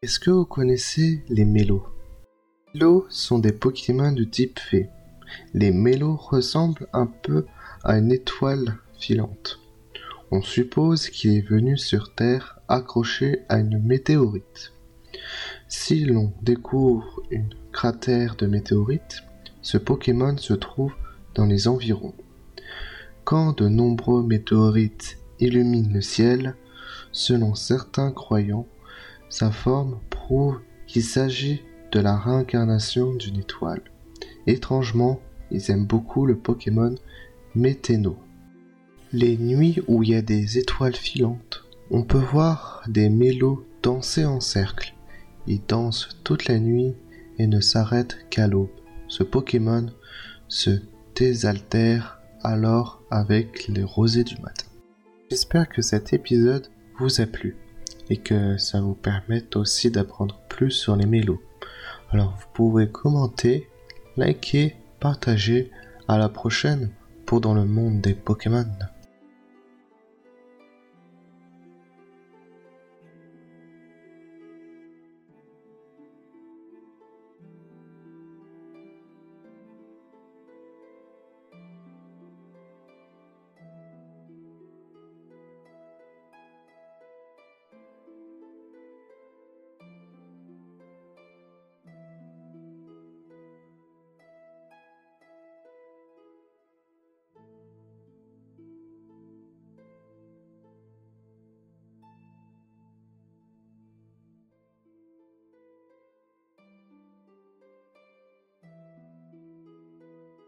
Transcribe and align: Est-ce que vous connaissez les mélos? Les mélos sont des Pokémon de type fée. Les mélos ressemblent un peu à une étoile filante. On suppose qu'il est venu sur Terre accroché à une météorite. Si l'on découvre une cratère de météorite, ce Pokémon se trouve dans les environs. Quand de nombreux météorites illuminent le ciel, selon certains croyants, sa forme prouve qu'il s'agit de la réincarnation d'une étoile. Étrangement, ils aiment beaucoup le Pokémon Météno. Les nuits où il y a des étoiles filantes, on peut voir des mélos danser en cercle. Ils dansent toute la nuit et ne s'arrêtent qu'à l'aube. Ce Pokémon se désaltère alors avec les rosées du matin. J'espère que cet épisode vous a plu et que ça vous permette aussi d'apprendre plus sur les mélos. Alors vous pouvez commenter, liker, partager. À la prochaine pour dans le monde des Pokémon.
Est-ce 0.00 0.20
que 0.20 0.30
vous 0.30 0.44
connaissez 0.44 1.24
les 1.28 1.44
mélos? 1.44 1.84
Les 2.72 2.78
mélos 2.78 3.06
sont 3.08 3.40
des 3.40 3.50
Pokémon 3.50 4.12
de 4.12 4.22
type 4.22 4.60
fée. 4.60 4.88
Les 5.54 5.72
mélos 5.72 6.14
ressemblent 6.14 6.86
un 6.92 7.06
peu 7.06 7.46
à 7.82 7.98
une 7.98 8.12
étoile 8.12 8.78
filante. 8.96 9.58
On 10.30 10.40
suppose 10.40 11.08
qu'il 11.10 11.36
est 11.36 11.48
venu 11.48 11.76
sur 11.76 12.14
Terre 12.14 12.60
accroché 12.68 13.40
à 13.48 13.58
une 13.58 13.82
météorite. 13.82 14.72
Si 15.66 16.04
l'on 16.04 16.32
découvre 16.42 17.20
une 17.32 17.52
cratère 17.72 18.36
de 18.36 18.46
météorite, 18.46 19.24
ce 19.62 19.78
Pokémon 19.78 20.36
se 20.36 20.54
trouve 20.54 20.94
dans 21.34 21.46
les 21.46 21.66
environs. 21.66 22.14
Quand 23.24 23.58
de 23.58 23.66
nombreux 23.66 24.22
météorites 24.22 25.18
illuminent 25.40 25.92
le 25.92 26.02
ciel, 26.02 26.54
selon 27.10 27.56
certains 27.56 28.12
croyants, 28.12 28.68
sa 29.28 29.50
forme 29.50 29.98
prouve 30.10 30.60
qu'il 30.86 31.04
s'agit 31.04 31.62
de 31.92 32.00
la 32.00 32.16
réincarnation 32.16 33.14
d'une 33.14 33.38
étoile. 33.38 33.82
Étrangement, 34.46 35.20
ils 35.50 35.70
aiment 35.70 35.86
beaucoup 35.86 36.26
le 36.26 36.36
Pokémon 36.36 36.94
Météno. 37.54 38.16
Les 39.12 39.38
nuits 39.38 39.80
où 39.86 40.02
il 40.02 40.10
y 40.10 40.14
a 40.14 40.22
des 40.22 40.58
étoiles 40.58 40.96
filantes, 40.96 41.64
on 41.90 42.02
peut 42.02 42.18
voir 42.18 42.82
des 42.88 43.08
mélos 43.08 43.64
danser 43.82 44.26
en 44.26 44.40
cercle. 44.40 44.94
Ils 45.46 45.62
dansent 45.66 46.08
toute 46.24 46.46
la 46.46 46.58
nuit 46.58 46.94
et 47.38 47.46
ne 47.46 47.60
s'arrêtent 47.60 48.18
qu'à 48.28 48.46
l'aube. 48.46 48.68
Ce 49.08 49.22
Pokémon 49.22 49.86
se 50.48 50.82
désaltère 51.14 52.20
alors 52.42 53.02
avec 53.10 53.68
les 53.68 53.82
rosées 53.82 54.24
du 54.24 54.36
matin. 54.36 54.66
J'espère 55.30 55.68
que 55.68 55.82
cet 55.82 56.12
épisode 56.12 56.68
vous 56.98 57.20
a 57.20 57.26
plu 57.26 57.56
et 58.10 58.16
que 58.16 58.56
ça 58.56 58.80
vous 58.80 58.94
permette 58.94 59.56
aussi 59.56 59.90
d'apprendre 59.90 60.40
plus 60.48 60.70
sur 60.70 60.96
les 60.96 61.06
mélos. 61.06 61.42
Alors 62.10 62.34
vous 62.38 62.46
pouvez 62.54 62.88
commenter, 62.88 63.68
liker, 64.16 64.76
partager. 65.00 65.70
À 66.10 66.16
la 66.16 66.30
prochaine 66.30 66.88
pour 67.26 67.42
dans 67.42 67.52
le 67.52 67.66
monde 67.66 68.00
des 68.00 68.14
Pokémon. 68.14 68.64